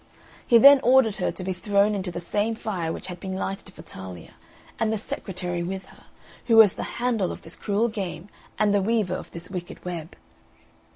He 0.47 0.57
then 0.57 0.79
ordered 0.81 1.17
her 1.17 1.31
to 1.31 1.43
be 1.43 1.53
thrown 1.53 1.93
into 1.93 2.09
the 2.09 2.19
same 2.19 2.55
fire 2.55 2.91
which 2.91 3.05
had 3.05 3.19
been 3.19 3.35
lighted 3.35 3.71
for 3.71 3.83
Talia, 3.83 4.33
and 4.79 4.91
the 4.91 4.97
secretary 4.97 5.61
with 5.61 5.85
her, 5.85 6.05
who 6.47 6.57
was 6.57 6.73
the 6.73 6.81
handle 6.97 7.31
of 7.31 7.43
this 7.43 7.55
cruel 7.55 7.87
game 7.87 8.27
and 8.57 8.73
the 8.73 8.81
weaver 8.81 9.13
of 9.13 9.29
this 9.29 9.51
wicked 9.51 9.85
web. 9.85 10.15